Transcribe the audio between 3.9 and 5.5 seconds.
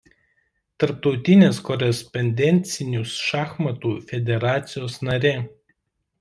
federacijos narė.